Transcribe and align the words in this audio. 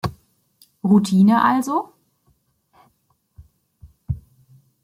Routine 0.83 1.29
also? 1.33 1.93